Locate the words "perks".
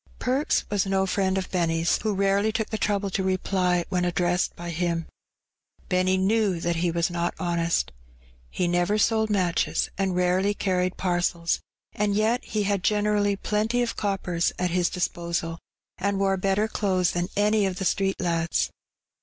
0.17-0.65